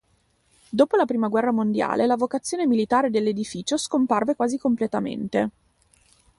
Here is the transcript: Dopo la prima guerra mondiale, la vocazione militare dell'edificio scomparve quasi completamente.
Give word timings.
Dopo 0.69 0.95
la 0.95 1.05
prima 1.05 1.27
guerra 1.27 1.51
mondiale, 1.51 2.07
la 2.07 2.15
vocazione 2.15 2.65
militare 2.65 3.11
dell'edificio 3.11 3.77
scomparve 3.77 4.33
quasi 4.35 4.57
completamente. 4.57 5.49